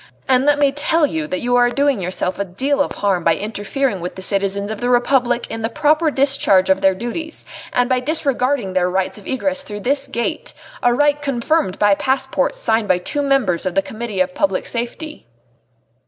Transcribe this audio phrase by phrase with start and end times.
[0.27, 3.35] And let me tell you that you are doing yourself a deal of harm by
[3.35, 7.87] interfering with the citizens of the Republic in the proper discharge of their duties, and
[7.87, 12.87] by disregarding their rights of egress through this gate, a right confirmed by passports signed
[12.87, 15.27] by two members of the Committee of Public Safety."